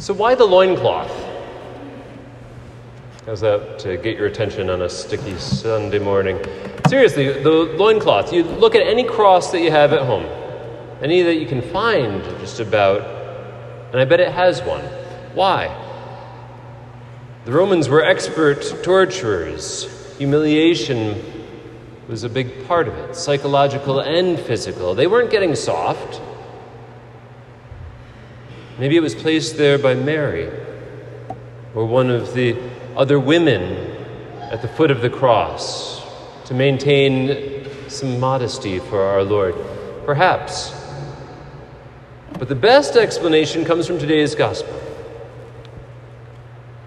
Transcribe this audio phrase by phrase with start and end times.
[0.00, 1.10] So, why the loincloth?
[3.26, 6.44] How's that to get your attention on a sticky Sunday morning?
[6.88, 8.32] Seriously, the loincloth.
[8.32, 10.26] You look at any cross that you have at home,
[11.00, 13.02] any that you can find just about,
[13.92, 14.84] and I bet it has one.
[15.34, 15.68] Why?
[17.44, 20.16] The Romans were expert torturers.
[20.18, 21.22] Humiliation
[22.08, 24.94] was a big part of it, psychological and physical.
[24.94, 26.20] They weren't getting soft.
[28.78, 30.50] Maybe it was placed there by Mary
[31.74, 32.56] or one of the
[32.96, 33.96] other women
[34.50, 36.02] at the foot of the cross
[36.46, 39.54] to maintain some modesty for our Lord.
[40.04, 40.74] Perhaps.
[42.38, 44.80] But the best explanation comes from today's gospel.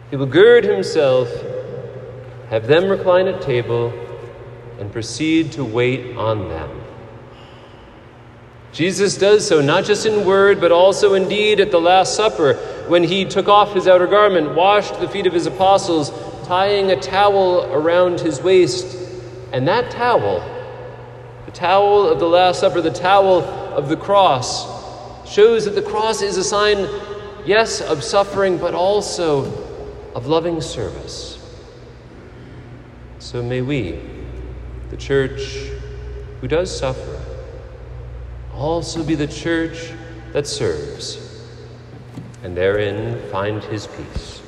[0.10, 1.30] He will gird himself,
[2.50, 3.94] have them recline at table,
[4.80, 6.82] and proceed to wait on them.
[8.76, 12.56] Jesus does so not just in word, but also in deed at the Last Supper,
[12.90, 16.12] when he took off his outer garment, washed the feet of his apostles,
[16.46, 18.98] tying a towel around his waist.
[19.54, 20.42] And that towel,
[21.46, 24.66] the towel of the Last Supper, the towel of the cross,
[25.26, 26.86] shows that the cross is a sign,
[27.46, 29.46] yes, of suffering, but also
[30.14, 31.42] of loving service.
[33.20, 34.02] So may we,
[34.90, 35.70] the church
[36.42, 37.22] who does suffer,
[38.56, 39.92] also be the church
[40.34, 41.20] that serves,
[42.44, 44.42] and therein find his peace.